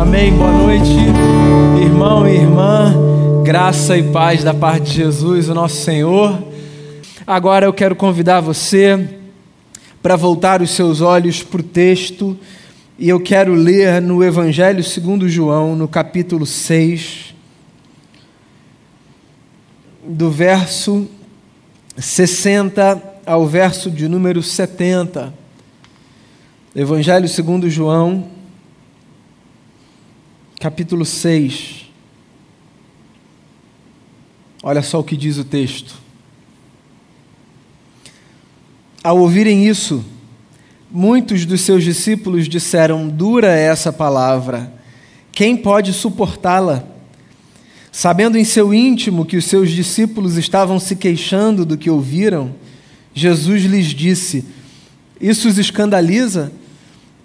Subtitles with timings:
[0.00, 0.32] Amém.
[0.32, 0.96] Boa noite,
[1.78, 2.94] irmão e irmã.
[3.44, 6.42] Graça e paz da parte de Jesus, o nosso Senhor.
[7.26, 9.18] Agora eu quero convidar você
[10.02, 12.34] para voltar os seus olhos para o texto
[12.98, 17.34] e eu quero ler no Evangelho segundo João, no capítulo 6,
[20.02, 21.06] do verso
[21.98, 25.34] 60 ao verso de número 70.
[26.74, 28.39] Evangelho segundo João,
[30.60, 31.86] capítulo 6.
[34.62, 35.94] Olha só o que diz o texto.
[39.02, 40.04] Ao ouvirem isso,
[40.90, 44.70] muitos dos seus discípulos disseram: Dura é essa palavra,
[45.32, 46.84] quem pode suportá-la?
[47.90, 52.54] Sabendo em seu íntimo que os seus discípulos estavam se queixando do que ouviram,
[53.14, 54.44] Jesus lhes disse:
[55.18, 56.52] Isso os escandaliza?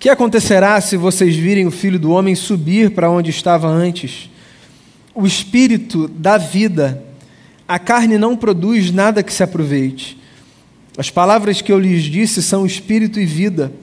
[0.05, 4.29] Que acontecerá se vocês virem o filho do homem subir para onde estava antes?
[5.15, 7.03] O espírito dá vida,
[7.67, 10.15] a carne não produz nada que se aproveite.
[10.95, 13.73] As palavras que eu lhes disse são espírito e vida.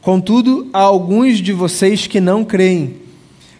[0.00, 2.94] Contudo, há alguns de vocês que não creem.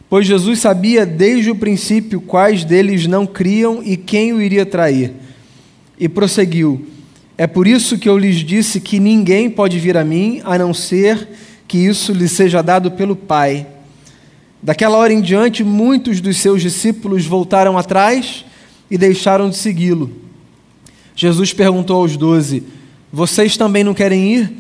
[0.08, 5.12] Pois Jesus sabia desde o princípio quais deles não criam e quem o iria trair.
[6.00, 6.86] E prosseguiu:
[7.36, 10.72] É por isso que eu lhes disse que ninguém pode vir a mim a não
[10.72, 11.28] ser
[11.68, 13.66] que isso lhe seja dado pelo Pai.
[14.62, 18.44] Daquela hora em diante, muitos dos seus discípulos voltaram atrás
[18.90, 20.10] e deixaram de segui-lo.
[21.14, 22.64] Jesus perguntou aos doze:
[23.12, 24.52] Vocês também não querem ir?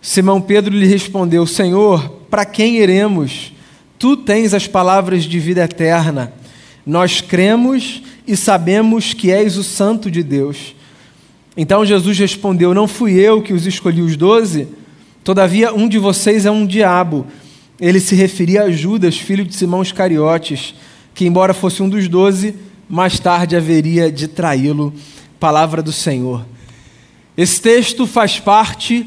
[0.00, 3.52] Simão Pedro lhe respondeu: Senhor, para quem iremos?
[3.98, 6.32] Tu tens as palavras de vida eterna.
[6.86, 10.74] Nós cremos e sabemos que és o Santo de Deus.
[11.56, 14.68] Então Jesus respondeu: Não fui eu que os escolhi os doze?
[15.28, 17.26] Todavia, um de vocês é um diabo.
[17.78, 20.74] Ele se referia a Judas, filho de Simão Iscariotes,
[21.14, 22.54] que, embora fosse um dos doze,
[22.88, 24.90] mais tarde haveria de traí-lo.
[25.38, 26.46] Palavra do Senhor.
[27.36, 29.06] Esse texto faz parte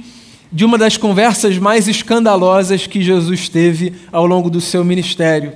[0.51, 5.53] de uma das conversas mais escandalosas que Jesus teve ao longo do seu ministério.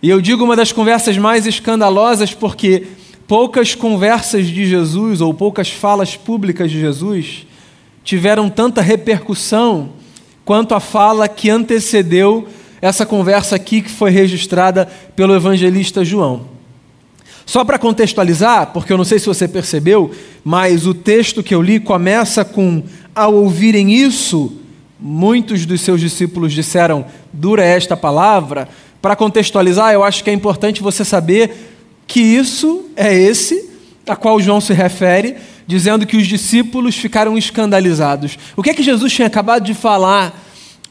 [0.00, 2.86] E eu digo uma das conversas mais escandalosas porque
[3.26, 7.44] poucas conversas de Jesus ou poucas falas públicas de Jesus
[8.04, 9.90] tiveram tanta repercussão
[10.44, 12.46] quanto a fala que antecedeu
[12.80, 16.52] essa conversa aqui que foi registrada pelo evangelista João.
[17.46, 20.10] Só para contextualizar, porque eu não sei se você percebeu,
[20.44, 22.82] mas o texto que eu li começa com:
[23.14, 24.52] Ao ouvirem isso,
[25.00, 28.68] muitos dos seus discípulos disseram, dura esta palavra.
[29.00, 31.72] Para contextualizar, eu acho que é importante você saber
[32.06, 33.70] que isso é esse
[34.06, 35.36] a qual João se refere,
[35.66, 38.38] dizendo que os discípulos ficaram escandalizados.
[38.56, 40.40] O que é que Jesus tinha acabado de falar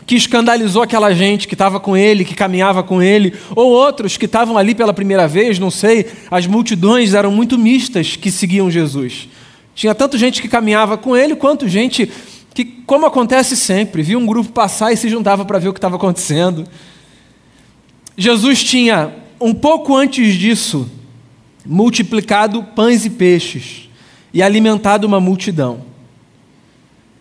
[0.06, 4.26] que escandalizou aquela gente que estava com ele, que caminhava com ele, ou outros que
[4.26, 9.30] estavam ali pela primeira vez, não sei, as multidões eram muito mistas que seguiam Jesus.
[9.74, 12.12] Tinha tanto gente que caminhava com ele, quanto gente
[12.54, 15.80] que, como acontece sempre, via um grupo passar e se juntava para ver o que
[15.80, 16.68] estava acontecendo.
[18.18, 20.90] Jesus tinha, um pouco antes disso,
[21.66, 23.90] multiplicado pães e peixes
[24.34, 25.82] e alimentado uma multidão.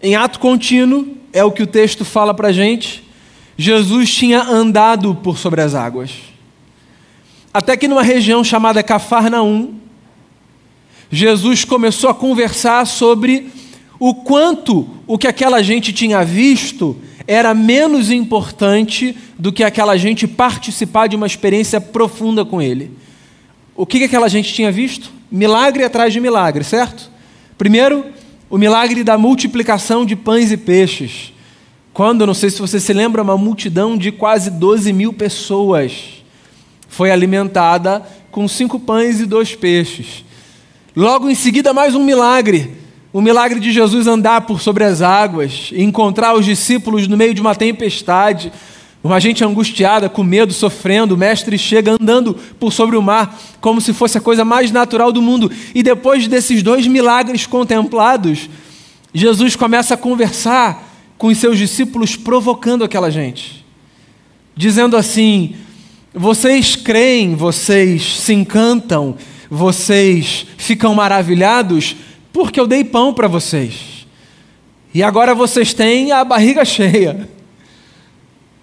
[0.03, 3.05] Em ato contínuo, é o que o texto fala para a gente,
[3.57, 6.11] Jesus tinha andado por sobre as águas.
[7.53, 9.75] Até que numa região chamada Cafarnaum,
[11.11, 13.51] Jesus começou a conversar sobre
[13.99, 16.97] o quanto o que aquela gente tinha visto
[17.27, 22.91] era menos importante do que aquela gente participar de uma experiência profunda com Ele.
[23.77, 25.13] O que aquela gente tinha visto?
[25.33, 27.11] Milagre atrás de milagre, certo?
[27.57, 28.05] Primeiro,
[28.51, 31.33] o milagre da multiplicação de pães e peixes.
[31.95, 36.23] Quando, não sei se você se lembra, uma multidão de quase 12 mil pessoas
[36.87, 40.23] foi alimentada com cinco pães e dois peixes.
[40.95, 42.77] Logo em seguida, mais um milagre.
[43.11, 47.41] O milagre de Jesus andar por sobre as águas encontrar os discípulos no meio de
[47.41, 48.53] uma tempestade.
[49.05, 53.81] Uma gente angustiada, com medo, sofrendo, o mestre chega andando por sobre o mar, como
[53.81, 55.51] se fosse a coisa mais natural do mundo.
[55.75, 58.49] E depois desses dois milagres contemplados,
[59.13, 60.89] Jesus começa a conversar
[61.19, 63.65] com os seus discípulos, provocando aquela gente,
[64.57, 65.57] dizendo assim:
[66.15, 69.17] vocês creem, vocês se encantam,
[69.51, 71.97] vocês ficam maravilhados,
[72.33, 74.07] porque eu dei pão para vocês.
[74.95, 77.29] E agora vocês têm a barriga cheia.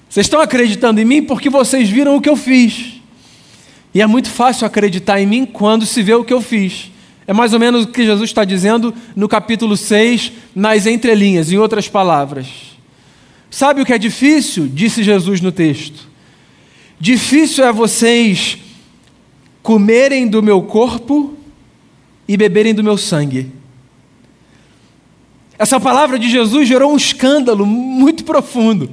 [0.09, 2.99] Vocês estão acreditando em mim porque vocês viram o que eu fiz.
[3.93, 6.91] E é muito fácil acreditar em mim quando se vê o que eu fiz.
[7.27, 11.57] É mais ou menos o que Jesus está dizendo no capítulo 6, nas entrelinhas, em
[11.57, 12.47] outras palavras.
[13.51, 14.67] Sabe o que é difícil?
[14.67, 16.07] Disse Jesus no texto.
[16.99, 18.57] Difícil é vocês
[19.61, 21.37] comerem do meu corpo
[22.27, 23.51] e beberem do meu sangue.
[25.57, 28.89] Essa palavra de Jesus gerou um escândalo muito profundo.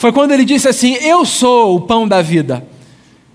[0.00, 2.66] Foi quando ele disse assim: Eu sou o pão da vida.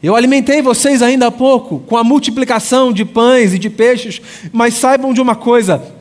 [0.01, 4.19] Eu alimentei vocês ainda há pouco com a multiplicação de pães e de peixes,
[4.51, 5.94] mas saibam de uma coisa: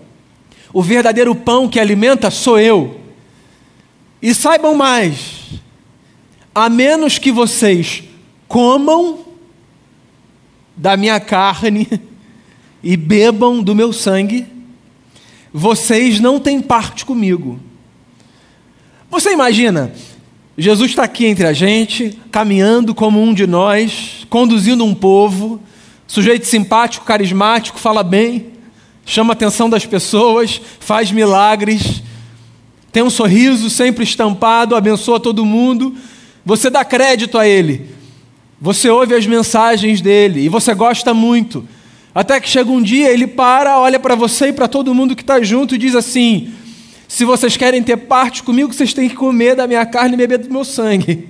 [0.73, 2.99] o verdadeiro pão que alimenta sou eu.
[4.23, 5.61] E saibam mais:
[6.55, 8.03] a menos que vocês
[8.49, 9.19] comam
[10.75, 11.87] da minha carne
[12.83, 14.47] e bebam do meu sangue,
[15.53, 17.61] vocês não têm parte comigo.
[19.11, 19.93] Você imagina,
[20.57, 25.61] Jesus está aqui entre a gente, caminhando como um de nós, conduzindo um povo,
[26.07, 28.53] sujeito simpático, carismático, fala bem,
[29.05, 32.05] chama a atenção das pessoas, faz milagres,
[32.93, 35.97] tem um sorriso sempre estampado, abençoa todo mundo.
[36.47, 37.91] Você dá crédito a ele,
[38.61, 41.67] você ouve as mensagens dele e você gosta muito.
[42.15, 45.23] Até que chega um dia, ele para, olha para você e para todo mundo que
[45.23, 46.53] está junto e diz assim:
[47.15, 50.37] Se vocês querem ter parte comigo, vocês têm que comer da minha carne e beber
[50.37, 51.29] do meu sangue.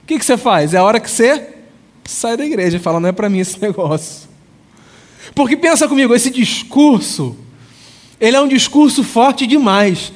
[0.00, 0.74] O que, que você faz?
[0.74, 1.56] É a hora que você
[2.04, 4.28] sai da igreja e fala: Não é para mim esse negócio.
[5.34, 7.36] Porque pensa comigo, esse discurso,
[8.20, 10.12] ele é um discurso forte demais.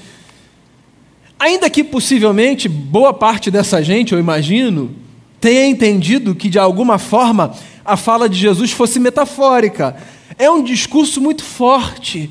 [1.36, 4.94] Ainda que possivelmente boa parte dessa gente, eu imagino,
[5.40, 9.96] tenha entendido que de alguma forma a fala de Jesus fosse metafórica.
[10.38, 12.30] É um discurso muito forte.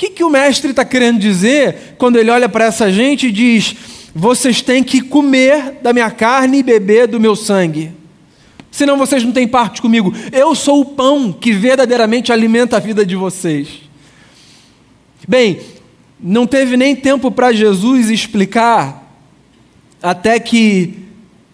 [0.00, 3.76] Que, que o mestre está querendo dizer quando ele olha para essa gente e diz:
[4.14, 7.92] vocês têm que comer da minha carne e beber do meu sangue?
[8.70, 10.10] Senão vocês não têm parte comigo.
[10.32, 13.68] Eu sou o pão que verdadeiramente alimenta a vida de vocês.
[15.28, 15.60] Bem,
[16.18, 19.06] não teve nem tempo para Jesus explicar,
[20.02, 20.94] até que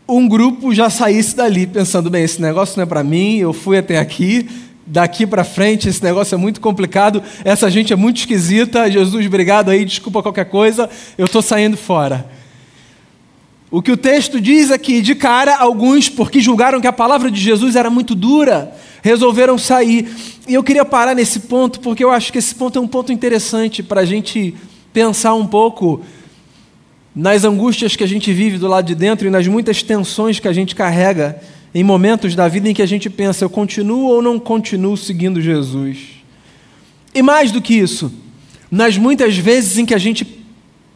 [0.09, 3.77] um grupo já saísse dali, pensando: bem, esse negócio não é para mim, eu fui
[3.77, 4.49] até aqui,
[4.87, 9.71] daqui para frente esse negócio é muito complicado, essa gente é muito esquisita, Jesus, obrigado
[9.71, 10.89] aí, desculpa qualquer coisa,
[11.19, 12.27] eu estou saindo fora.
[13.69, 17.31] O que o texto diz é que, de cara, alguns, porque julgaram que a palavra
[17.31, 18.73] de Jesus era muito dura,
[19.03, 20.09] resolveram sair.
[20.47, 23.13] E eu queria parar nesse ponto, porque eu acho que esse ponto é um ponto
[23.13, 24.55] interessante para a gente
[24.93, 26.01] pensar um pouco
[27.15, 30.47] nas angústias que a gente vive do lado de dentro e nas muitas tensões que
[30.47, 31.41] a gente carrega
[31.79, 35.43] em momentos da vida em que a gente pensa, eu continuo ou não continuo seguindo
[35.43, 36.23] Jesus?
[37.15, 38.11] E mais do que isso,
[38.71, 40.43] nas muitas vezes em que a gente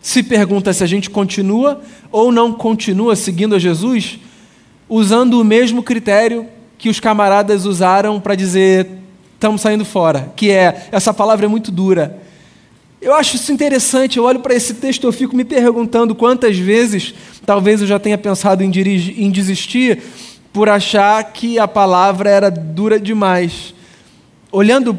[0.00, 4.20] se pergunta se a gente continua ou não continua seguindo a Jesus,
[4.88, 6.46] usando o mesmo critério
[6.78, 8.88] que os camaradas usaram para dizer
[9.34, 12.22] estamos saindo fora, que é essa palavra é muito dura.
[13.02, 17.12] Eu acho isso interessante, eu olho para esse texto eu fico me perguntando quantas vezes
[17.44, 20.02] talvez eu já tenha pensado em, dirigir, em desistir
[20.52, 23.74] por achar que a palavra era dura demais.
[24.50, 24.98] Olhando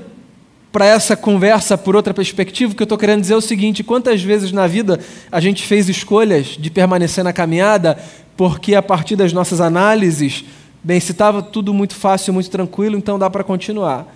[0.71, 3.83] para essa conversa por outra perspectiva, o que eu estou querendo dizer é o seguinte:
[3.83, 4.99] quantas vezes na vida
[5.31, 7.97] a gente fez escolhas de permanecer na caminhada
[8.37, 10.45] porque, a partir das nossas análises,
[10.83, 14.07] bem, se estava tudo muito fácil, muito tranquilo, então dá para continuar.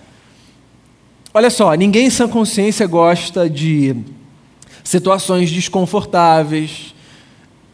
[1.32, 3.94] Olha só, ninguém em sã consciência gosta de
[4.82, 6.94] situações desconfortáveis,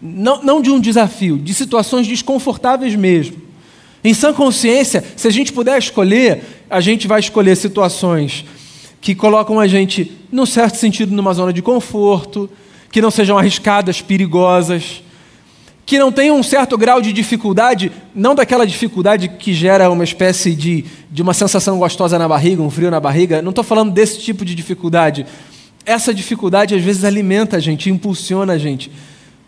[0.01, 3.52] não, não de um desafio, de situações desconfortáveis mesmo.
[4.05, 8.45] Em sã consciência, se a gente puder escolher, a gente vai escolher situações
[9.01, 12.49] que colocam a gente, num certo sentido, numa zona de conforto,
[12.91, 15.03] que não sejam arriscadas, perigosas,
[15.85, 20.55] que não tenham um certo grau de dificuldade, não daquela dificuldade que gera uma espécie
[20.55, 24.21] de, de uma sensação gostosa na barriga, um frio na barriga, não estou falando desse
[24.21, 25.27] tipo de dificuldade.
[25.85, 28.91] Essa dificuldade às vezes alimenta a gente, impulsiona a gente.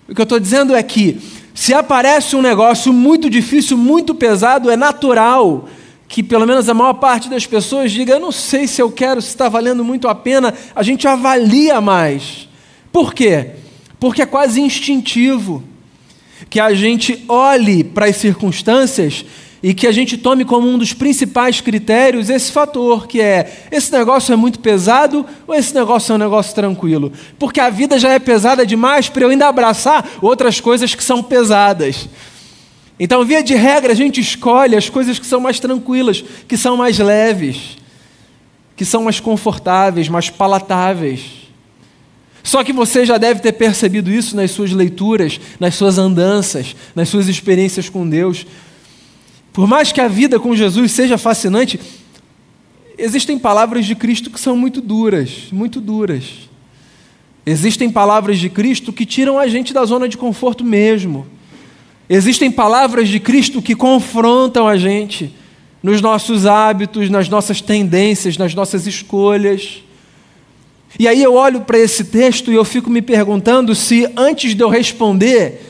[0.08, 1.20] O que eu estou dizendo é que,
[1.54, 5.68] se aparece um negócio muito difícil, muito pesado, é natural
[6.06, 9.20] que pelo menos a maior parte das pessoas diga: Eu não sei se eu quero,
[9.22, 10.54] se está valendo muito a pena.
[10.74, 12.48] A gente avalia mais.
[12.92, 13.50] Por quê?
[13.98, 15.64] Porque é quase instintivo
[16.50, 19.24] que a gente olhe para as circunstâncias
[19.64, 23.90] e que a gente tome como um dos principais critérios esse fator, que é: esse
[23.90, 27.10] negócio é muito pesado ou esse negócio é um negócio tranquilo?
[27.38, 31.22] Porque a vida já é pesada demais para eu ainda abraçar outras coisas que são
[31.22, 32.10] pesadas.
[33.00, 36.76] Então, via de regra, a gente escolhe as coisas que são mais tranquilas, que são
[36.76, 37.78] mais leves,
[38.76, 41.22] que são mais confortáveis, mais palatáveis.
[42.42, 47.08] Só que você já deve ter percebido isso nas suas leituras, nas suas andanças, nas
[47.08, 48.46] suas experiências com Deus.
[49.54, 51.80] Por mais que a vida com Jesus seja fascinante,
[52.98, 56.50] existem palavras de Cristo que são muito duras, muito duras.
[57.46, 61.26] Existem palavras de Cristo que tiram a gente da zona de conforto mesmo
[62.08, 65.32] Existem palavras de Cristo que confrontam a gente
[65.82, 69.82] nos nossos hábitos, nas nossas tendências, nas nossas escolhas.
[70.98, 74.62] E aí eu olho para esse texto e eu fico me perguntando se antes de
[74.62, 75.62] eu responder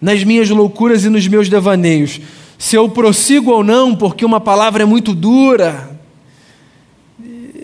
[0.00, 2.20] nas minhas loucuras e nos meus devaneios,
[2.58, 5.98] se eu prossigo ou não, porque uma palavra é muito dura.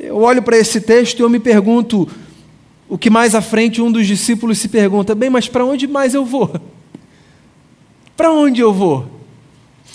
[0.02, 2.08] Eu olho para esse texto e eu me pergunto,
[2.88, 6.14] o que mais à frente um dos discípulos se pergunta: bem, mas para onde mais
[6.14, 6.52] eu vou?
[8.16, 9.06] Para onde eu vou?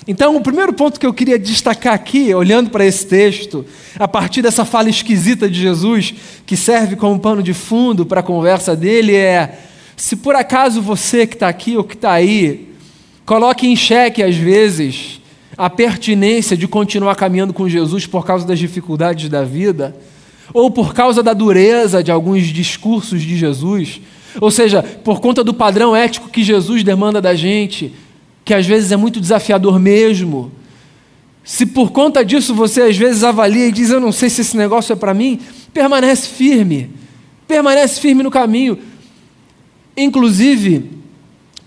[0.08, 3.66] Então, o primeiro ponto que eu queria destacar aqui, olhando para esse texto,
[4.00, 6.14] a partir dessa fala esquisita de Jesus,
[6.46, 9.60] que serve como pano de fundo para a conversa dele, é:
[9.98, 12.70] se por acaso você que está aqui ou que está aí,
[13.28, 15.20] coloque em xeque, às vezes,
[15.58, 19.94] a pertinência de continuar caminhando com Jesus por causa das dificuldades da vida,
[20.54, 24.00] ou por causa da dureza de alguns discursos de Jesus,
[24.40, 27.94] ou seja, por conta do padrão ético que Jesus demanda da gente,
[28.46, 30.50] que às vezes é muito desafiador mesmo.
[31.44, 34.56] Se por conta disso você às vezes avalia e diz: Eu não sei se esse
[34.56, 35.38] negócio é para mim,
[35.74, 36.92] permanece firme,
[37.46, 38.80] permanece firme no caminho,
[39.98, 40.98] inclusive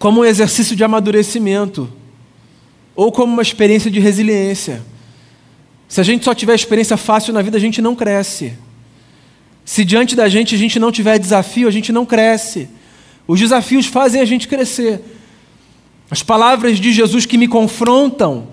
[0.00, 1.86] como um exercício de amadurecimento
[2.96, 4.82] ou como uma experiência de resiliência.
[5.86, 8.54] Se a gente só tiver experiência fácil na vida, a gente não cresce.
[9.62, 12.66] Se diante da gente a gente não tiver desafio, a gente não cresce.
[13.28, 15.02] Os desafios fazem a gente crescer.
[16.10, 18.48] As palavras de Jesus que me confrontam,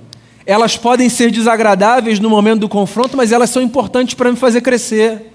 [0.46, 4.60] elas podem ser desagradáveis no momento do confronto, mas elas são importantes para me fazer
[4.60, 5.32] crescer.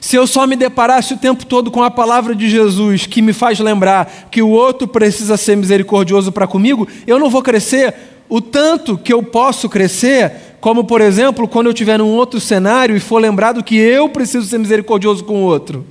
[0.00, 3.32] Se eu só me deparasse o tempo todo com a palavra de Jesus que me
[3.32, 7.94] faz lembrar que o outro precisa ser misericordioso para comigo, eu não vou crescer
[8.28, 12.96] o tanto que eu posso crescer, como por exemplo, quando eu estiver num outro cenário
[12.96, 15.84] e for lembrado que eu preciso ser misericordioso com o outro.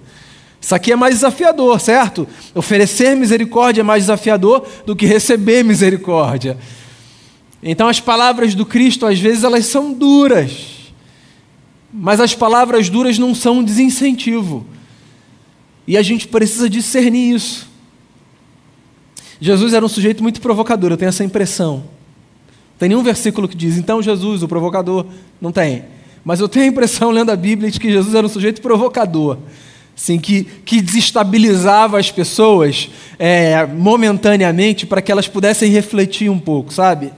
[0.60, 2.28] Isso aqui é mais desafiador, certo?
[2.54, 6.58] Oferecer misericórdia é mais desafiador do que receber misericórdia.
[7.62, 10.77] Então as palavras do Cristo às vezes elas são duras.
[12.00, 14.66] Mas as palavras duras não são um desincentivo.
[15.88, 17.68] E a gente precisa discernir isso.
[19.42, 21.78] Jesus era um sujeito muito provocador, eu tenho essa impressão.
[21.78, 25.06] Não tem nenhum versículo que diz, então Jesus, o provocador,
[25.42, 25.86] não tem.
[26.24, 29.38] Mas eu tenho a impressão, lendo a Bíblia, de que Jesus era um sujeito provocador
[29.98, 36.72] assim, que, que desestabilizava as pessoas é, momentaneamente para que elas pudessem refletir um pouco,
[36.72, 37.12] sabe?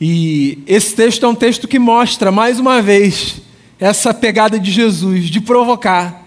[0.00, 3.40] E esse texto é um texto que mostra, mais uma vez,
[3.82, 6.24] essa pegada de Jesus, de provocar.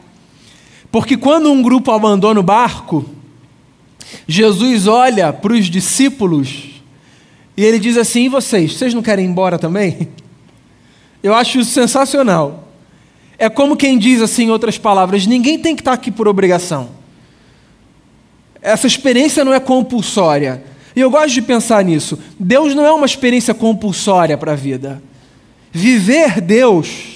[0.91, 3.05] Porque quando um grupo abandona o barco,
[4.27, 6.81] Jesus olha para os discípulos
[7.55, 10.09] e ele diz assim: e vocês, vocês não querem ir embora também?
[11.24, 12.67] Eu acho isso sensacional.
[13.38, 16.89] É como quem diz assim, em outras palavras: ninguém tem que estar aqui por obrigação.
[18.62, 20.62] Essa experiência não é compulsória.
[20.93, 22.19] E eu gosto de pensar nisso.
[22.38, 25.01] Deus não é uma experiência compulsória para a vida.
[25.71, 27.14] Viver Deus,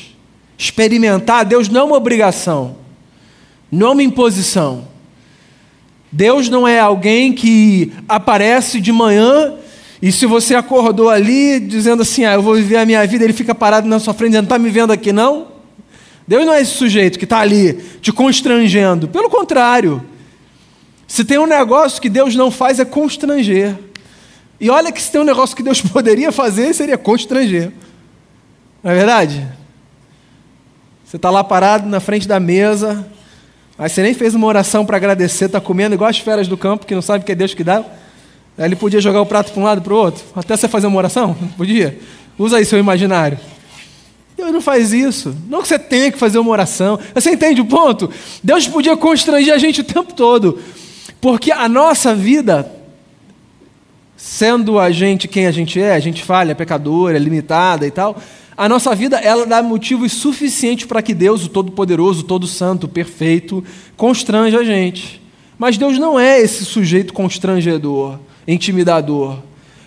[0.59, 2.75] experimentar Deus não é uma obrigação,
[3.71, 4.89] não é uma imposição.
[6.11, 9.53] Deus não é alguém que aparece de manhã
[10.01, 13.31] e se você acordou ali dizendo assim, ah, eu vou viver a minha vida, ele
[13.31, 15.47] fica parado na sua frente dizendo, está me vendo aqui não?
[16.27, 19.07] Deus não é esse sujeito que está ali te constrangendo.
[19.07, 20.03] Pelo contrário.
[21.07, 23.75] Se tem um negócio que Deus não faz é constranger.
[24.59, 27.71] E olha que se tem um negócio que Deus poderia fazer, seria constranger.
[28.83, 29.58] Não é verdade?
[31.09, 33.03] Você está lá parado na frente da mesa,
[33.79, 36.85] aí você nem fez uma oração para agradecer, está comendo igual as feras do campo,
[36.85, 37.79] que não sabe que é Deus que dá.
[38.55, 40.85] Aí ele podia jogar o prato para um lado para o outro, até você fazer
[40.85, 41.35] uma oração?
[41.57, 41.97] Podia?
[42.37, 43.39] Usa aí seu imaginário.
[44.37, 45.35] Deus não faz isso.
[45.47, 46.99] Não que você tenha que fazer uma oração.
[47.15, 48.07] Você entende o ponto?
[48.43, 50.59] Deus podia constranger a gente o tempo todo.
[51.19, 52.71] Porque a nossa vida,
[54.15, 57.91] sendo a gente quem a gente é, a gente falha, é pecadora, é limitada e
[57.91, 58.15] tal,
[58.59, 63.63] a nossa vida ela dá motivos suficientes para que Deus, o Todo-Poderoso, Todo-Santo, Perfeito,
[63.95, 65.21] constranja a gente.
[65.57, 69.39] Mas Deus não é esse sujeito constrangedor, intimidador.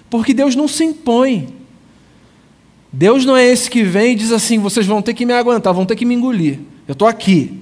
[0.09, 1.49] Porque Deus não se impõe.
[2.91, 5.75] Deus não é esse que vem e diz assim: vocês vão ter que me aguentar,
[5.75, 6.59] vão ter que me engolir.
[6.88, 7.61] Eu estou aqui.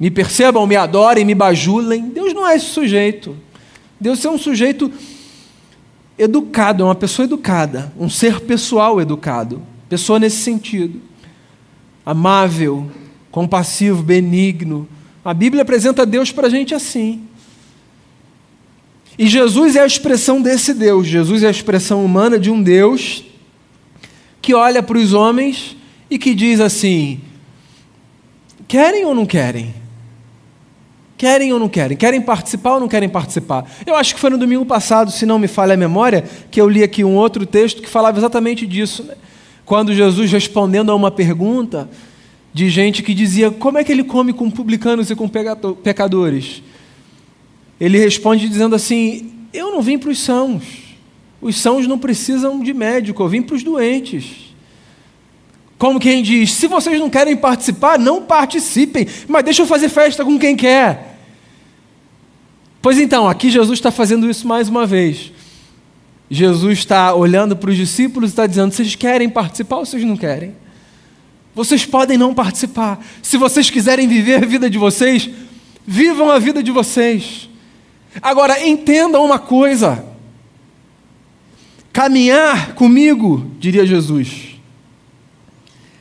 [0.00, 2.08] Me percebam, me adorem, me bajulem.
[2.08, 3.36] Deus não é esse sujeito.
[4.00, 4.90] Deus é um sujeito
[6.18, 9.60] educado, é uma pessoa educada, um ser pessoal educado.
[9.88, 11.00] Pessoa nesse sentido.
[12.04, 12.90] Amável,
[13.30, 14.88] compassivo, benigno.
[15.24, 17.26] A Bíblia apresenta Deus para a gente assim.
[19.18, 21.06] E Jesus é a expressão desse Deus.
[21.06, 23.24] Jesus é a expressão humana de um Deus
[24.40, 25.76] que olha para os homens
[26.08, 27.20] e que diz assim:
[28.66, 29.74] querem ou não querem?
[31.16, 31.96] Querem ou não querem?
[31.96, 33.68] Querem participar ou não querem participar?
[33.84, 36.68] Eu acho que foi no domingo passado, se não me falha a memória, que eu
[36.68, 39.02] li aqui um outro texto que falava exatamente disso.
[39.02, 39.14] Né?
[39.68, 41.90] Quando Jesus respondendo a uma pergunta
[42.54, 46.62] de gente que dizia: Como é que ele come com publicanos e com pecadores?
[47.78, 50.64] Ele responde dizendo assim: Eu não vim para os sãos.
[51.38, 54.54] Os sãos não precisam de médico, eu vim para os doentes.
[55.76, 60.24] Como quem diz: se vocês não querem participar, não participem, mas deixa eu fazer festa
[60.24, 61.18] com quem quer.
[62.80, 65.30] Pois então, aqui Jesus está fazendo isso mais uma vez.
[66.30, 70.16] Jesus está olhando para os discípulos e está dizendo: vocês querem participar ou vocês não
[70.16, 70.54] querem?
[71.54, 73.04] Vocês podem não participar.
[73.22, 75.28] Se vocês quiserem viver a vida de vocês,
[75.86, 77.48] vivam a vida de vocês.
[78.20, 80.04] Agora, entendam uma coisa:
[81.92, 84.56] caminhar comigo, diria Jesus,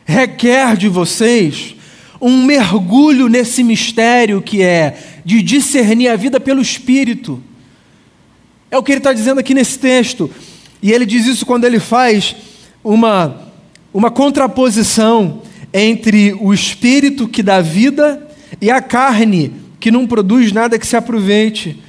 [0.06, 1.76] requer de vocês
[2.20, 7.42] um mergulho nesse mistério que é de discernir a vida pelo Espírito.
[8.70, 10.30] É o que ele está dizendo aqui nesse texto.
[10.82, 12.36] E ele diz isso quando ele faz
[12.84, 13.42] uma,
[13.94, 15.42] uma contraposição
[15.74, 18.28] entre o Espírito que dá vida
[18.62, 21.82] e a carne que não produz nada que se aproveite.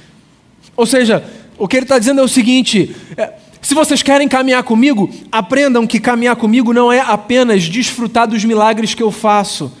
[0.75, 1.23] Ou seja,
[1.57, 5.85] o que ele está dizendo é o seguinte: é, se vocês querem caminhar comigo, aprendam
[5.85, 9.71] que caminhar comigo não é apenas desfrutar dos milagres que eu faço,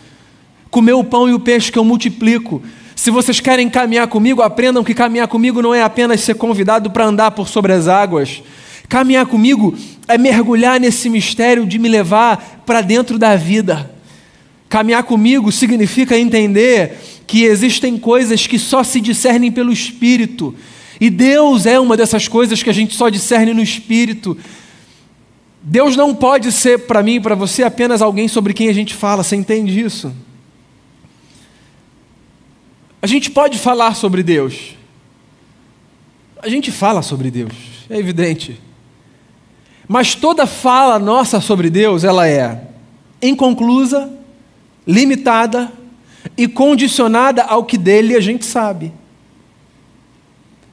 [0.69, 2.61] comer o pão e o peixe que eu multiplico.
[2.99, 7.05] Se vocês querem caminhar comigo, aprendam que caminhar comigo não é apenas ser convidado para
[7.05, 8.43] andar por sobre as águas.
[8.89, 9.73] Caminhar comigo
[10.05, 13.89] é mergulhar nesse mistério de me levar para dentro da vida.
[14.67, 20.53] Caminhar comigo significa entender que existem coisas que só se discernem pelo Espírito
[20.99, 24.37] e Deus é uma dessas coisas que a gente só discerne no espírito.
[25.63, 28.93] Deus não pode ser para mim e para você apenas alguém sobre quem a gente
[28.93, 30.13] fala, você entende isso?
[33.01, 34.75] A gente pode falar sobre Deus.
[36.41, 37.53] A gente fala sobre Deus,
[37.89, 38.59] é evidente.
[39.87, 42.67] Mas toda fala nossa sobre Deus, ela é
[43.21, 44.09] inconclusa,
[44.87, 45.71] limitada
[46.37, 48.91] e condicionada ao que dele a gente sabe.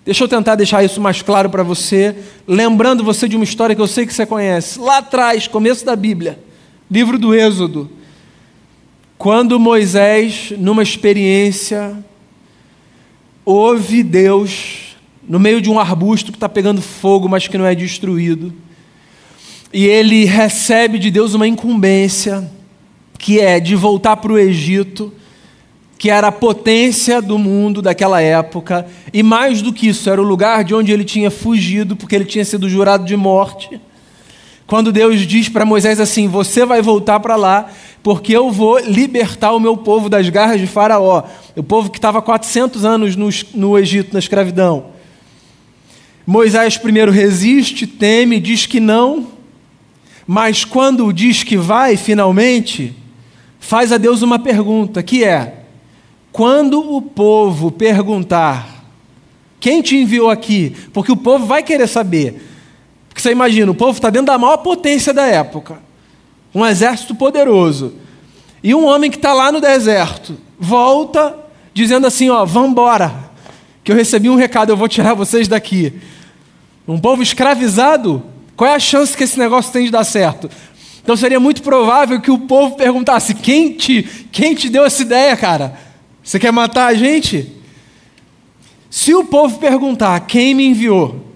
[0.04, 3.82] Deixa eu tentar deixar isso mais claro para você, lembrando você de uma história que
[3.82, 4.78] eu sei que você conhece.
[4.78, 6.38] Lá atrás, começo da Bíblia,
[6.88, 7.90] livro do Êxodo,
[9.18, 11.96] quando Moisés, numa experiência,
[13.46, 17.74] ouve Deus no meio de um arbusto que está pegando fogo, mas que não é
[17.74, 18.52] destruído,
[19.72, 22.50] e ele recebe de Deus uma incumbência,
[23.18, 25.12] que é de voltar para o Egito
[25.98, 30.24] que era a potência do mundo daquela época, e mais do que isso, era o
[30.24, 33.80] lugar de onde ele tinha fugido, porque ele tinha sido jurado de morte.
[34.66, 37.70] Quando Deus diz para Moisés assim: Você vai voltar para lá,
[38.06, 41.24] porque eu vou libertar o meu povo das garras de Faraó,
[41.56, 44.92] o povo que estava 400 anos no, no Egito, na escravidão.
[46.24, 49.26] Moisés primeiro resiste, teme, diz que não,
[50.24, 52.94] mas quando diz que vai, finalmente,
[53.58, 55.64] faz a Deus uma pergunta, que é:
[56.30, 58.86] quando o povo perguntar
[59.58, 62.40] quem te enviou aqui, porque o povo vai querer saber.
[63.08, 65.84] Porque você imagina, o povo está dentro da maior potência da época,
[66.56, 67.92] um exército poderoso.
[68.62, 71.36] E um homem que está lá no deserto volta
[71.74, 73.30] dizendo assim: Ó, vamos embora,
[73.84, 75.92] que eu recebi um recado, eu vou tirar vocês daqui.
[76.88, 78.22] Um povo escravizado,
[78.56, 80.48] qual é a chance que esse negócio tem de dar certo?
[81.02, 85.36] Então seria muito provável que o povo perguntasse: quem te, quem te deu essa ideia,
[85.36, 85.78] cara?
[86.22, 87.52] Você quer matar a gente?
[88.88, 91.26] Se o povo perguntar quem me enviou,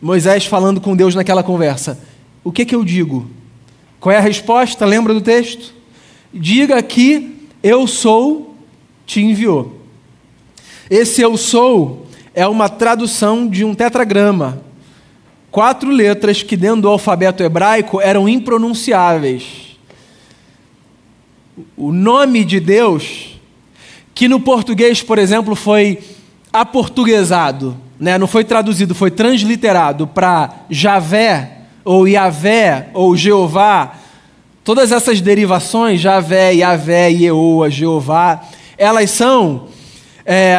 [0.00, 1.98] Moisés falando com Deus naquela conversa,
[2.44, 3.30] o que, que eu digo?
[4.06, 4.86] Qual é a resposta?
[4.86, 5.74] Lembra do texto?
[6.32, 8.54] Diga que eu sou,
[9.04, 9.80] te enviou.
[10.88, 14.62] Esse eu sou é uma tradução de um tetragrama.
[15.50, 19.76] Quatro letras que dentro do alfabeto hebraico eram impronunciáveis.
[21.76, 23.40] O nome de Deus
[24.14, 25.98] que no português, por exemplo, foi
[26.52, 28.16] aportuguesado, né?
[28.16, 31.55] não foi traduzido, foi transliterado para Javé,
[31.86, 33.94] ou Yavé, ou Jeová,
[34.64, 38.42] todas essas derivações, Javé, Yavé, Yeoa, Jeová,
[38.76, 39.68] elas são
[40.24, 40.58] é,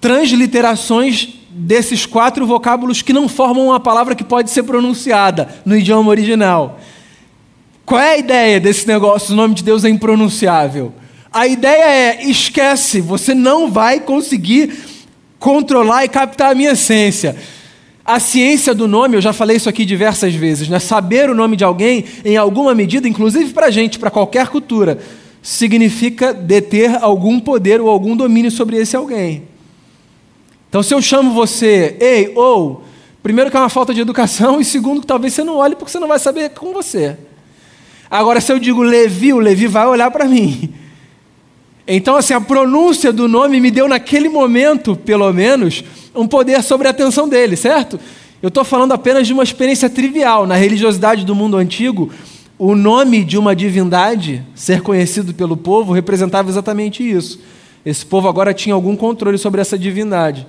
[0.00, 6.08] transliterações desses quatro vocábulos que não formam uma palavra que pode ser pronunciada no idioma
[6.08, 6.80] original.
[7.84, 9.34] Qual é a ideia desse negócio?
[9.34, 10.94] O nome de Deus é impronunciável.
[11.30, 14.72] A ideia é: esquece, você não vai conseguir
[15.38, 17.36] controlar e captar a minha essência.
[18.08, 20.78] A ciência do nome, eu já falei isso aqui diversas vezes, né?
[20.78, 24.98] saber o nome de alguém, em alguma medida, inclusive para a gente, para qualquer cultura,
[25.42, 29.42] significa deter algum poder ou algum domínio sobre esse alguém.
[30.70, 32.82] Então, se eu chamo você, ei, ou,
[33.22, 35.92] primeiro que é uma falta de educação, e segundo que talvez você não olhe porque
[35.92, 37.14] você não vai saber com você.
[38.10, 40.72] Agora, se eu digo Levi, o Levi vai olhar para mim.
[41.90, 45.82] Então, assim, a pronúncia do nome me deu naquele momento, pelo menos,
[46.14, 47.98] um poder sobre a atenção dele, certo?
[48.42, 50.46] Eu estou falando apenas de uma experiência trivial.
[50.46, 52.12] Na religiosidade do mundo antigo,
[52.58, 57.40] o nome de uma divindade ser conhecido pelo povo representava exatamente isso.
[57.86, 60.46] Esse povo agora tinha algum controle sobre essa divindade.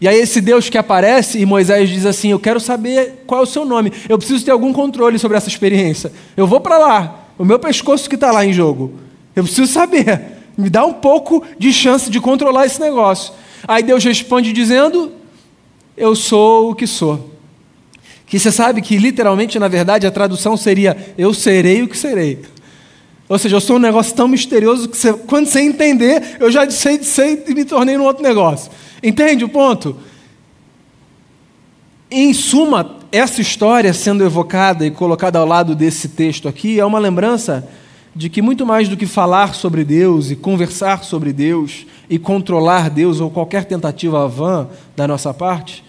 [0.00, 3.42] E aí, esse Deus que aparece, e Moisés diz assim: Eu quero saber qual é
[3.42, 6.12] o seu nome, eu preciso ter algum controle sobre essa experiência.
[6.36, 8.92] Eu vou para lá, o meu pescoço que está lá em jogo.
[9.34, 13.32] Eu preciso saber, me dá um pouco de chance de controlar esse negócio.
[13.66, 15.12] Aí Deus responde dizendo:
[15.96, 17.30] Eu sou o que sou.
[18.26, 22.42] Que você sabe que literalmente, na verdade, a tradução seria: Eu serei o que serei.
[23.28, 26.68] Ou seja, eu sou um negócio tão misterioso que você, quando você entender, eu já
[26.70, 28.70] sei de ser e me tornei num outro negócio.
[29.02, 29.96] Entende o ponto?
[32.10, 36.98] Em suma, essa história sendo evocada e colocada ao lado desse texto aqui é uma
[36.98, 37.66] lembrança
[38.14, 42.88] de que muito mais do que falar sobre Deus e conversar sobre Deus e controlar
[42.88, 45.82] Deus ou qualquer tentativa vã da nossa parte,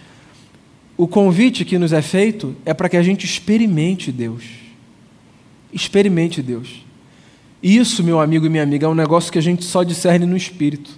[0.98, 4.44] o convite que nos é feito é para que a gente experimente Deus.
[5.72, 6.84] Experimente Deus.
[7.62, 10.38] Isso, meu amigo e minha amiga, é um negócio que a gente só discerne no
[10.38, 10.92] espírito.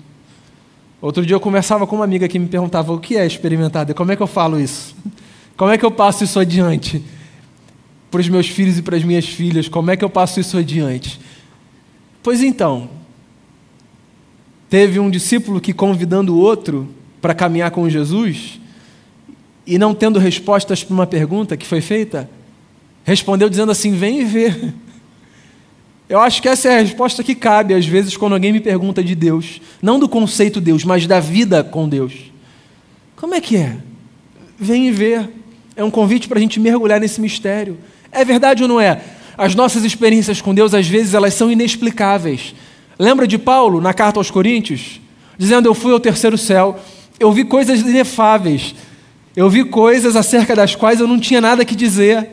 [1.02, 3.98] Outro dia eu conversava com uma amiga que me perguntava o que é experimentar Deus,
[3.98, 4.96] como é que eu falo isso?
[5.58, 7.04] Como é que eu passo isso adiante
[8.10, 9.68] para os meus filhos e para as minhas filhas?
[9.68, 11.20] Como é que eu passo isso adiante?
[12.24, 12.90] Pois então,
[14.70, 16.88] teve um discípulo que convidando o outro
[17.22, 18.60] para caminhar com Jesus
[19.66, 22.30] e não tendo respostas para uma pergunta que foi feita,
[23.04, 24.54] respondeu dizendo assim: Vem e vê.
[26.10, 29.04] Eu acho que essa é a resposta que cabe às vezes quando alguém me pergunta
[29.04, 32.32] de Deus, não do conceito Deus, mas da vida com Deus.
[33.18, 33.78] Como é que é?
[34.58, 35.30] Vem e ver.
[35.76, 37.78] É um convite para a gente mergulhar nesse mistério.
[38.12, 39.02] É verdade ou não é?
[39.38, 42.56] As nossas experiências com Deus, às vezes, elas são inexplicáveis.
[42.98, 45.00] Lembra de Paulo, na carta aos Coríntios?
[45.38, 46.80] Dizendo: Eu fui ao terceiro céu,
[47.20, 48.74] eu vi coisas inefáveis,
[49.36, 52.28] eu vi coisas acerca das quais eu não tinha nada que dizer.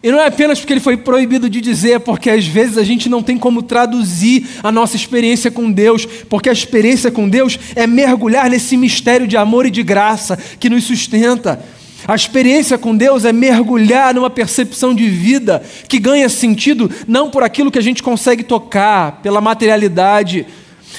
[0.00, 2.84] E não é apenas porque ele foi proibido de dizer, é porque às vezes a
[2.84, 7.58] gente não tem como traduzir a nossa experiência com Deus, porque a experiência com Deus
[7.74, 11.60] é mergulhar nesse mistério de amor e de graça que nos sustenta.
[12.08, 17.42] A experiência com Deus é mergulhar numa percepção de vida que ganha sentido não por
[17.42, 20.46] aquilo que a gente consegue tocar, pela materialidade,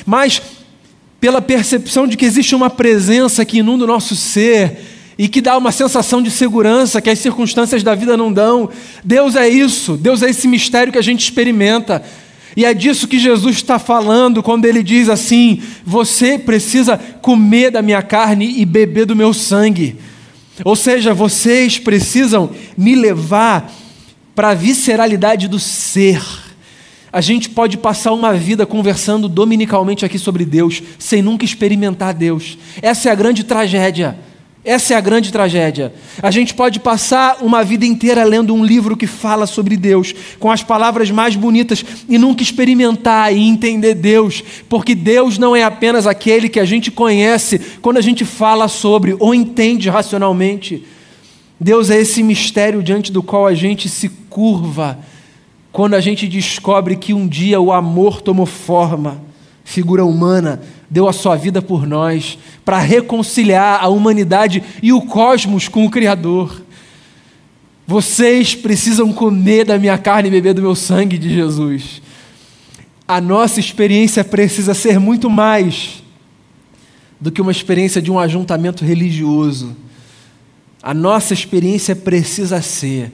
[0.06, 0.39] mas
[1.19, 4.82] pela percepção de que existe uma presença que inunda o nosso ser
[5.17, 8.69] e que dá uma sensação de segurança que as circunstâncias da vida não dão.
[9.04, 12.04] Deus é isso, Deus é esse mistério que a gente experimenta.
[12.56, 17.82] E é disso que Jesus está falando quando ele diz assim: Você precisa comer da
[17.82, 19.98] minha carne e beber do meu sangue.
[20.63, 23.72] Ou seja, vocês precisam me levar
[24.36, 26.22] para a visceralidade do ser.
[27.12, 32.58] A gente pode passar uma vida conversando dominicalmente aqui sobre Deus, sem nunca experimentar Deus.
[32.82, 34.17] Essa é a grande tragédia.
[34.63, 35.93] Essa é a grande tragédia.
[36.22, 40.52] A gente pode passar uma vida inteira lendo um livro que fala sobre Deus, com
[40.52, 46.06] as palavras mais bonitas, e nunca experimentar e entender Deus, porque Deus não é apenas
[46.06, 50.84] aquele que a gente conhece quando a gente fala sobre ou entende racionalmente.
[51.60, 55.00] Deus é esse mistério diante do qual a gente se curva
[55.72, 59.22] quando a gente descobre que um dia o amor tomou forma,
[59.63, 65.67] figura humana, deu a sua vida por nós, para reconciliar a humanidade e o cosmos
[65.67, 66.62] com o Criador.
[67.86, 72.02] Vocês precisam comer da minha carne e beber do meu sangue de Jesus.
[73.08, 76.04] A nossa experiência precisa ser muito mais
[77.19, 79.75] do que uma experiência de um ajuntamento religioso.
[80.82, 83.12] A nossa experiência precisa ser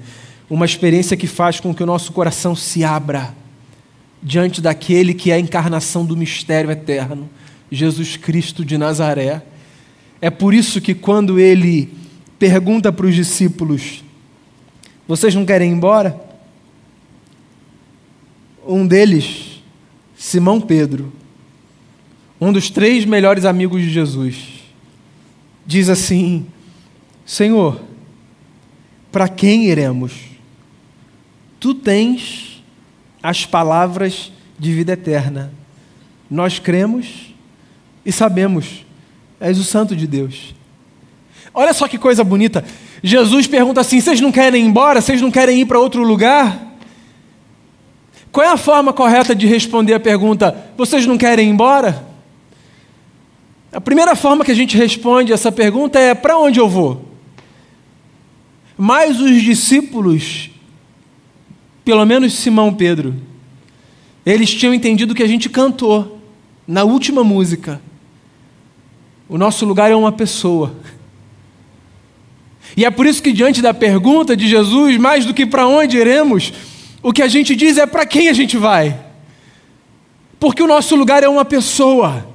[0.50, 3.34] uma experiência que faz com que o nosso coração se abra
[4.22, 7.30] diante daquele que é a encarnação do mistério eterno
[7.76, 9.44] Jesus Cristo de Nazaré.
[10.22, 11.94] É por isso que quando ele
[12.40, 14.04] pergunta para os discípulos:
[15.08, 16.20] Vocês não querem ir embora?
[18.66, 19.62] Um deles,
[20.18, 21.14] Simão Pedro,
[22.42, 24.64] um dos três melhores amigos de Jesus,
[25.66, 26.48] diz assim:
[27.26, 27.82] Senhor,
[29.12, 30.14] para quem iremos?
[31.60, 32.64] Tu tens
[33.22, 35.52] as palavras de vida eterna.
[36.30, 37.34] Nós cremos
[38.06, 38.86] e sabemos,
[39.40, 40.54] és o Santo de Deus.
[41.54, 42.64] Olha só que coisa bonita.
[43.02, 45.02] Jesus pergunta assim: vocês não querem ir embora?
[45.02, 46.76] Vocês não querem ir para outro lugar?
[48.32, 52.06] Qual é a forma correta de responder a pergunta: vocês não querem ir embora?
[53.72, 57.06] A primeira forma que a gente responde essa pergunta é: para onde eu vou?
[58.78, 60.50] Mas os discípulos,
[61.86, 63.16] pelo menos Simão Pedro,
[64.26, 66.20] eles tinham entendido o que a gente cantou
[66.68, 67.80] na última música.
[69.28, 70.76] O nosso lugar é uma pessoa.
[72.78, 75.98] E é por isso que, diante da pergunta de Jesus, mais do que para onde
[75.98, 76.54] iremos,
[77.02, 79.00] o que a gente diz é para quem a gente vai.
[80.40, 82.28] Porque o nosso lugar é uma pessoa.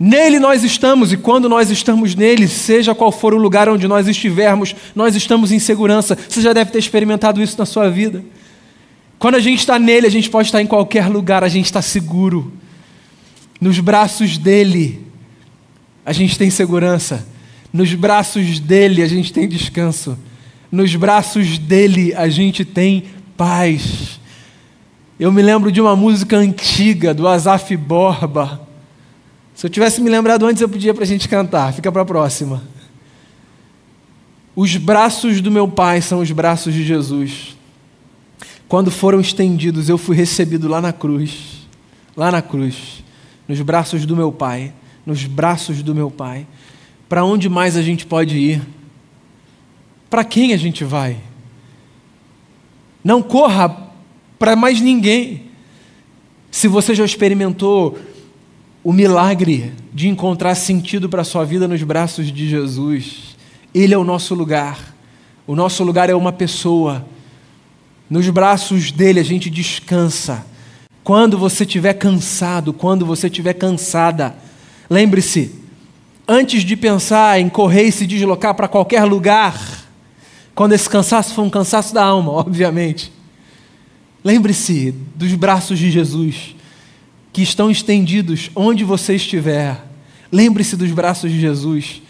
[0.00, 4.06] Nele nós estamos, e quando nós estamos nele, seja qual for o lugar onde nós
[4.06, 6.16] estivermos, nós estamos em segurança.
[6.28, 8.24] Você já deve ter experimentado isso na sua vida.
[9.18, 11.82] Quando a gente está nele, a gente pode estar em qualquer lugar, a gente está
[11.82, 12.52] seguro.
[13.60, 15.07] Nos braços dele,
[16.08, 17.28] a gente tem segurança.
[17.70, 20.18] Nos braços dele, a gente tem descanso.
[20.72, 23.04] Nos braços dele, a gente tem
[23.36, 24.18] paz.
[25.20, 28.66] Eu me lembro de uma música antiga do Azaf Borba.
[29.54, 31.74] Se eu tivesse me lembrado antes, eu podia para a gente cantar.
[31.74, 32.62] Fica para a próxima.
[34.56, 37.54] Os braços do meu Pai são os braços de Jesus.
[38.66, 41.68] Quando foram estendidos, eu fui recebido lá na cruz.
[42.16, 43.04] Lá na cruz.
[43.46, 44.72] Nos braços do meu Pai.
[45.08, 46.46] Nos braços do meu Pai.
[47.08, 48.60] Para onde mais a gente pode ir?
[50.10, 51.16] Para quem a gente vai?
[53.02, 53.90] Não corra
[54.38, 55.44] para mais ninguém.
[56.50, 57.98] Se você já experimentou
[58.84, 63.34] o milagre de encontrar sentido para a sua vida nos braços de Jesus,
[63.72, 64.94] Ele é o nosso lugar.
[65.46, 67.08] O nosso lugar é uma pessoa.
[68.10, 70.44] Nos braços dele a gente descansa.
[71.02, 74.36] Quando você estiver cansado, quando você estiver cansada,
[74.88, 75.52] lembre-se,
[76.26, 79.58] antes de pensar em correr e se deslocar para qualquer lugar,
[80.54, 83.12] quando esse cansaço for um cansaço da alma, obviamente,
[84.22, 86.54] lembre-se dos braços de Jesus,
[87.32, 89.86] que estão estendidos onde você estiver.
[90.30, 92.02] Lembre-se dos braços de Jesus.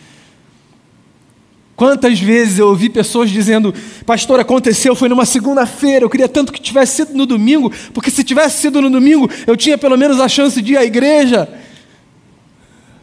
[1.76, 3.72] Quantas vezes eu ouvi pessoas dizendo,
[4.04, 8.24] pastor, aconteceu, foi numa segunda-feira, eu queria tanto que tivesse sido no domingo, porque se
[8.24, 11.48] tivesse sido no domingo, eu tinha pelo menos a chance de ir à igreja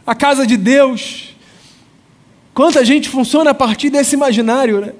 [0.06, 1.34] a casa de Deus.
[2.54, 4.92] Quanta gente funciona a partir desse imaginário, né?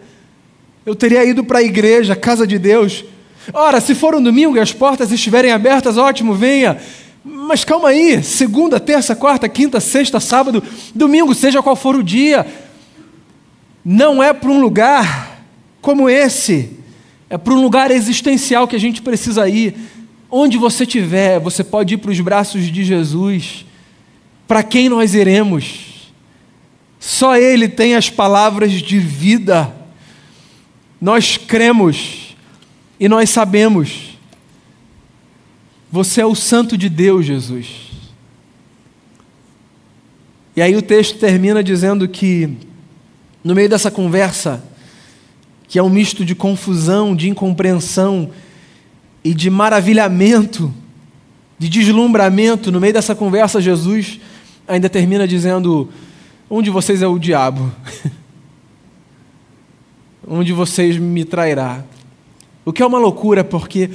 [0.85, 3.05] Eu teria ido para a igreja, a casa de Deus.
[3.53, 6.79] Ora, se for um domingo e as portas estiverem abertas, ótimo, venha.
[7.25, 10.63] Mas calma aí, segunda, terça, quarta, quinta, sexta, sábado,
[10.95, 12.47] domingo, seja qual for o dia,
[13.85, 15.43] não é para um lugar
[15.81, 16.71] como esse,
[17.29, 19.75] é para um lugar existencial que a gente precisa ir.
[20.31, 23.66] Onde você estiver, você pode ir para os braços de Jesus
[24.47, 26.11] para quem nós iremos?
[27.01, 29.75] Só Ele tem as palavras de vida.
[31.01, 32.37] Nós cremos
[32.99, 34.19] e nós sabemos.
[35.91, 37.87] Você é o Santo de Deus, Jesus.
[40.55, 42.57] E aí o texto termina dizendo que,
[43.45, 44.65] no meio dessa conversa,
[45.69, 48.31] que é um misto de confusão, de incompreensão
[49.23, 50.73] e de maravilhamento,
[51.59, 54.19] de deslumbramento, no meio dessa conversa, Jesus
[54.67, 55.89] ainda termina dizendo:
[56.51, 57.71] Um de vocês é o diabo,
[60.27, 61.85] um de vocês me trairá.
[62.65, 63.91] O que é uma loucura, porque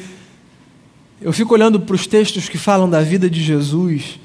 [1.21, 4.19] eu fico olhando para os textos que falam da vida de Jesus,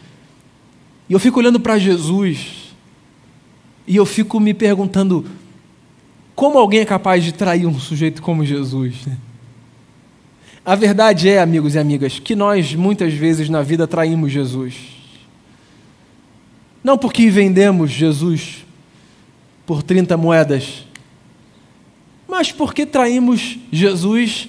[1.08, 2.74] e eu fico olhando para Jesus,
[3.86, 5.24] e eu fico me perguntando:
[6.34, 9.06] como alguém é capaz de trair um sujeito como Jesus?
[10.64, 14.95] A verdade é, amigos e amigas, que nós muitas vezes na vida traímos Jesus.
[16.86, 18.64] Não porque vendemos Jesus
[19.66, 20.86] por 30 moedas,
[22.28, 24.48] mas porque traímos Jesus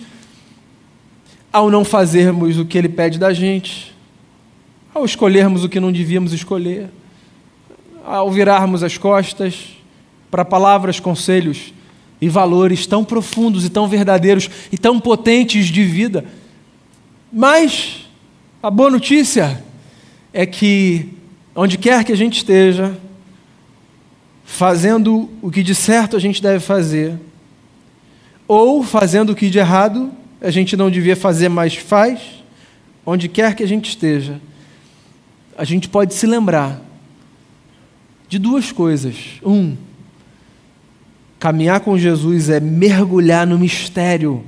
[1.51, 3.91] ao não fazermos o que ele pede da gente,
[4.93, 6.91] ao escolhermos o que não devíamos escolher,
[8.05, 9.69] ao virarmos as costas
[10.29, 11.73] para palavras, conselhos
[12.21, 16.23] e valores tão profundos e tão verdadeiros e tão potentes de vida.
[17.33, 18.07] Mas
[18.61, 19.63] a boa notícia
[20.31, 21.16] é que
[21.59, 22.95] onde quer que a gente esteja,
[24.45, 27.17] fazendo o que de certo a gente deve fazer,
[28.47, 32.21] ou fazendo o que de errado a gente não devia fazer, mas faz,
[33.03, 34.39] onde quer que a gente esteja,
[35.57, 36.79] a gente pode se lembrar
[38.29, 39.15] de duas coisas.
[39.43, 39.75] Um,
[41.39, 44.43] caminhar com Jesus é mergulhar no mistério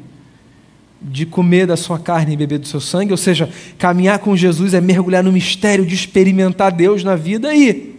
[1.02, 4.74] de comer da sua carne e beber do seu sangue, ou seja, caminhar com Jesus
[4.74, 7.98] é mergulhar no mistério de experimentar Deus na vida e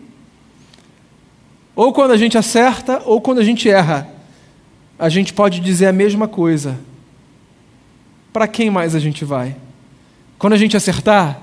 [1.74, 4.06] ou quando a gente acerta ou quando a gente erra,
[4.98, 6.78] a gente pode dizer a mesma coisa.
[8.32, 9.56] para quem mais a gente vai?
[10.38, 11.40] Quando a gente acertar,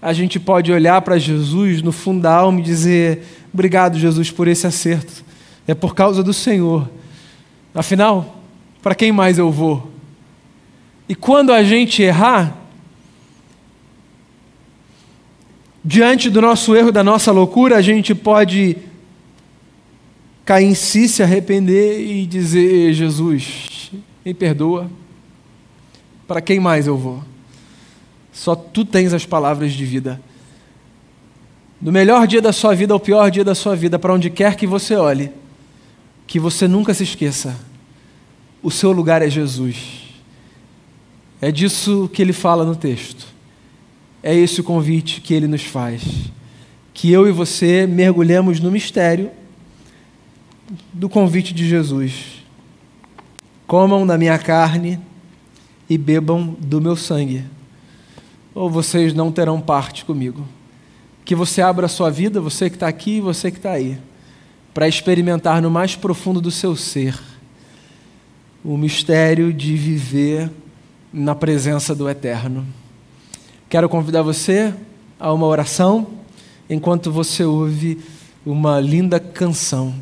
[0.00, 4.46] a gente pode olhar para Jesus no fundo da alma e dizer: Obrigado, Jesus, por
[4.48, 5.24] esse acerto.
[5.66, 6.88] É por causa do Senhor.
[7.74, 8.42] Afinal,
[8.82, 9.90] para quem mais eu vou?
[11.10, 12.56] E quando a gente errar,
[15.84, 18.76] diante do nosso erro, da nossa loucura, a gente pode
[20.44, 23.90] cair em si, se arrepender e dizer: Jesus,
[24.24, 24.88] me perdoa.
[26.28, 27.24] Para quem mais eu vou?
[28.32, 30.22] Só tu tens as palavras de vida.
[31.80, 34.54] Do melhor dia da sua vida ao pior dia da sua vida, para onde quer
[34.54, 35.32] que você olhe,
[36.24, 37.58] que você nunca se esqueça:
[38.62, 39.99] o seu lugar é Jesus.
[41.40, 43.26] É disso que ele fala no texto.
[44.22, 46.02] É esse o convite que ele nos faz.
[46.92, 49.30] Que eu e você mergulhemos no mistério
[50.92, 52.44] do convite de Jesus.
[53.66, 55.00] Comam da minha carne
[55.88, 57.44] e bebam do meu sangue,
[58.54, 60.46] ou vocês não terão parte comigo.
[61.24, 63.98] Que você abra a sua vida, você que está aqui e você que está aí,
[64.72, 67.18] para experimentar no mais profundo do seu ser
[68.62, 70.50] o mistério de viver
[71.12, 72.66] na presença do Eterno.
[73.68, 74.74] Quero convidar você
[75.18, 76.06] a uma oração
[76.68, 78.00] enquanto você ouve
[78.44, 79.94] uma linda canção.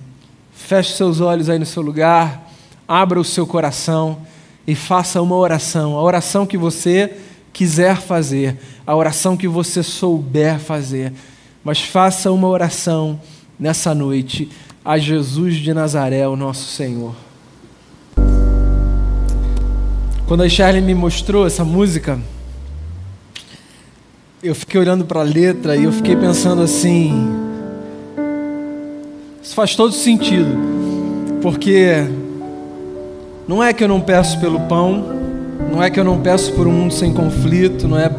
[0.52, 2.50] Feche seus olhos aí no seu lugar,
[2.86, 4.18] abra o seu coração
[4.66, 7.16] e faça uma oração, a oração que você
[7.52, 11.12] quiser fazer, a oração que você souber fazer,
[11.64, 13.20] mas faça uma oração
[13.58, 14.50] nessa noite
[14.84, 17.27] a Jesus de Nazaré, o nosso Senhor.
[20.28, 22.18] Quando a Shirley me mostrou essa música,
[24.42, 27.34] eu fiquei olhando para a letra e eu fiquei pensando assim:
[29.42, 30.50] isso faz todo sentido,
[31.40, 32.04] porque
[33.48, 35.02] não é que eu não peço pelo pão,
[35.72, 38.10] não é que eu não peço por um mundo sem conflito, não é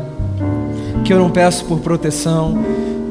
[1.05, 2.57] que eu não peço por proteção,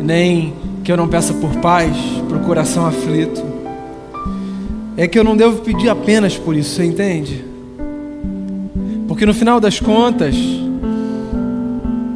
[0.02, 1.96] nem que eu não peça por paz
[2.28, 3.44] para o coração aflito.
[4.96, 7.47] É que eu não devo pedir apenas por isso, você entende?
[9.08, 10.36] Porque no final das contas,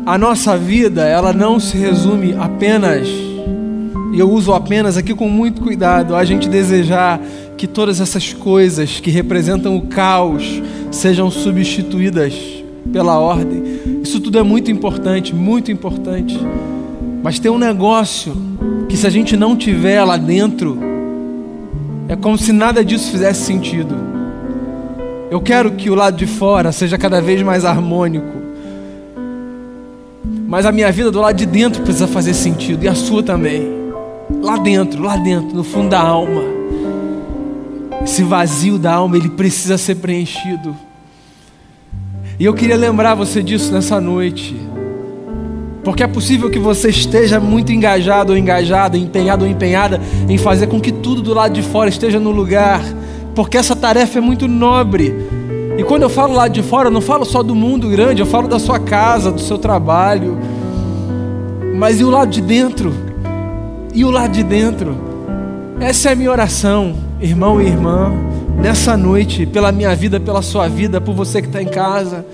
[0.04, 5.62] a nossa vida, ela não se resume apenas, e eu uso apenas aqui com muito
[5.62, 7.18] cuidado, a gente desejar
[7.56, 12.34] que todas essas coisas que representam o caos sejam substituídas
[12.92, 13.62] pela ordem.
[14.02, 16.38] Isso tudo é muito importante, muito importante.
[17.22, 18.36] Mas tem um negócio
[18.88, 20.78] que se a gente não tiver lá dentro,
[22.06, 24.11] é como se nada disso fizesse sentido.
[25.32, 28.36] Eu quero que o lado de fora seja cada vez mais harmônico.
[30.46, 33.66] Mas a minha vida do lado de dentro precisa fazer sentido, e a sua também.
[34.42, 36.42] Lá dentro, lá dentro, no fundo da alma.
[38.04, 40.76] Esse vazio da alma, ele precisa ser preenchido.
[42.38, 44.54] E eu queria lembrar você disso nessa noite.
[45.82, 50.66] Porque é possível que você esteja muito engajado ou engajada, empenhado ou empenhada em fazer
[50.66, 52.82] com que tudo do lado de fora esteja no lugar
[53.34, 55.14] porque essa tarefa é muito nobre.
[55.76, 58.26] E quando eu falo lá de fora, eu não falo só do mundo grande, eu
[58.26, 60.38] falo da sua casa, do seu trabalho.
[61.74, 62.92] Mas e o lado de dentro?
[63.94, 64.96] E o lado de dentro?
[65.80, 68.12] Essa é a minha oração, irmão e irmã,
[68.56, 72.24] nessa noite, pela minha vida, pela sua vida, por você que está em casa.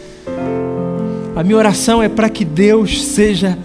[1.35, 3.57] A minha oração é para que Deus seja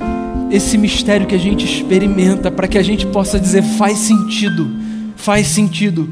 [0.51, 4.69] esse mistério que a gente experimenta, para que a gente possa dizer: faz sentido,
[5.15, 6.07] faz sentido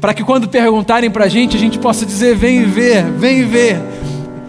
[0.00, 3.80] para que quando perguntarem para a gente, a gente possa dizer: vem ver, vem ver.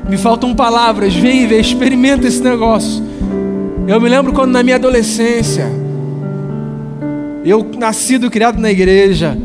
[0.10, 3.04] Me faltam palavras, vem ver, experimenta esse negócio.
[3.88, 5.70] Eu me lembro quando na minha adolescência,
[7.44, 9.38] eu nascido e criado na igreja,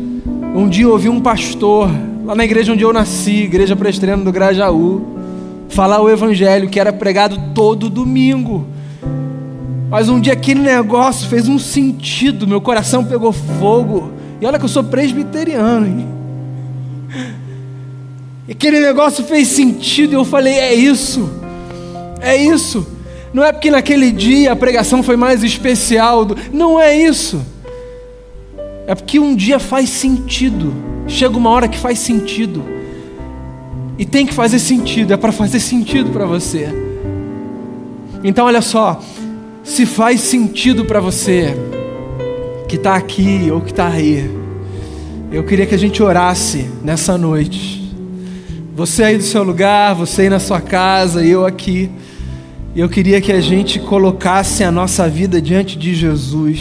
[0.55, 1.89] um dia ouvi um pastor,
[2.25, 5.01] lá na igreja onde eu nasci, igreja presbiteriana do Grajaú,
[5.69, 8.67] falar o evangelho que era pregado todo domingo.
[9.89, 14.11] Mas um dia aquele negócio fez um sentido, meu coração pegou fogo.
[14.43, 15.87] E olha que eu sou presbiteriano.
[15.87, 16.07] Hein?
[18.45, 20.11] E aquele negócio fez sentido.
[20.11, 21.31] E eu falei: é isso.
[22.19, 22.85] É isso.
[23.33, 26.25] Não é porque naquele dia a pregação foi mais especial.
[26.25, 26.35] Do...
[26.51, 27.41] Não é isso.
[28.85, 30.73] É porque um dia faz sentido.
[31.07, 32.65] Chega uma hora que faz sentido.
[33.97, 35.13] E tem que fazer sentido.
[35.13, 36.67] É para fazer sentido para você.
[38.21, 39.01] Então, olha só.
[39.63, 41.55] Se faz sentido para você
[42.67, 44.42] que está aqui ou que está aí,
[45.33, 47.91] eu queria que a gente orasse nessa noite.
[48.75, 51.89] Você aí do seu lugar, você aí na sua casa, eu aqui.
[52.75, 56.59] Eu queria que a gente colocasse a nossa vida diante de Jesus.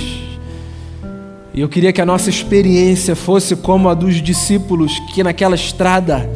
[1.52, 6.30] E eu queria que a nossa experiência fosse como a dos discípulos que naquela estrada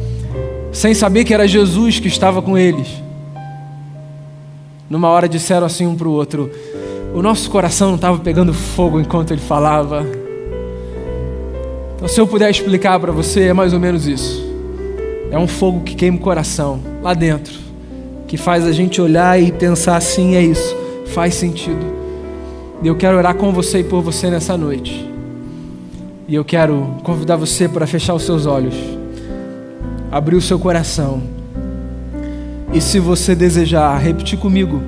[0.71, 2.87] sem saber que era Jesus que estava com eles.
[4.87, 6.51] Numa hora disseram assim um para o outro:
[7.15, 10.05] o nosso coração não estava pegando fogo enquanto ele falava.
[11.97, 14.45] Então, se eu puder explicar para você, é mais ou menos isso.
[15.31, 17.55] É um fogo que queima o coração, lá dentro,
[18.27, 20.77] que faz a gente olhar e pensar assim: é isso,
[21.07, 21.83] faz sentido.
[22.83, 25.11] E eu quero orar com você e por você nessa noite.
[26.27, 28.75] E eu quero convidar você para fechar os seus olhos,
[30.11, 31.23] abrir o seu coração.
[32.71, 34.83] E se você desejar, repetir comigo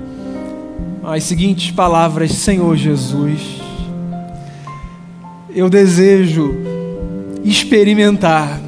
[1.03, 3.59] as seguintes palavras: Senhor Jesus,
[5.55, 6.68] eu desejo
[7.43, 8.59] experimentar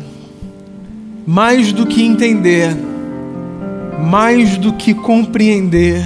[1.25, 2.75] mais do que entender,
[3.99, 6.03] mais do que compreender,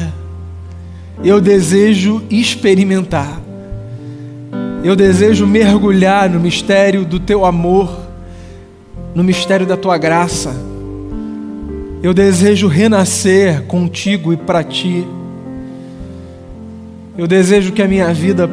[1.24, 3.42] eu desejo experimentar.
[4.84, 8.02] Eu desejo mergulhar no mistério do teu amor,
[9.16, 10.56] no mistério da tua graça.
[12.04, 15.08] Eu desejo renascer contigo e para ti.
[17.18, 18.48] Eu desejo que a minha vida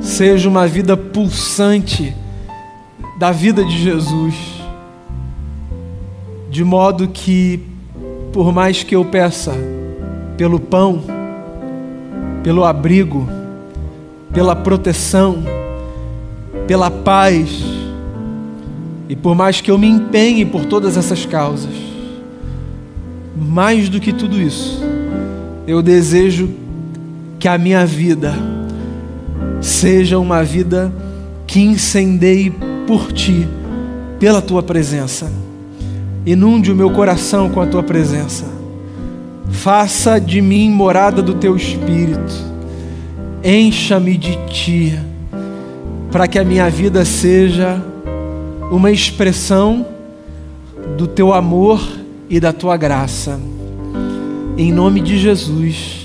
[0.00, 2.14] seja uma vida pulsante
[3.22, 4.34] da vida de Jesus,
[6.50, 7.60] de modo que,
[8.32, 9.54] por mais que eu peça
[10.36, 11.04] pelo pão,
[12.42, 13.28] pelo abrigo,
[14.34, 15.44] pela proteção,
[16.66, 17.62] pela paz,
[19.08, 21.76] e por mais que eu me empenhe por todas essas causas,
[23.36, 24.82] mais do que tudo isso,
[25.64, 26.50] eu desejo
[27.38, 28.34] que a minha vida
[29.60, 30.92] seja uma vida
[31.46, 33.48] que incendeie por ti,
[34.20, 35.32] pela tua presença.
[36.26, 38.44] Inunde o meu coração com a tua presença.
[39.48, 42.34] Faça de mim morada do teu espírito.
[43.42, 44.98] Encha-me de ti,
[46.10, 47.82] para que a minha vida seja
[48.70, 49.86] uma expressão
[50.98, 51.80] do teu amor
[52.28, 53.40] e da tua graça.
[54.58, 56.01] Em nome de Jesus.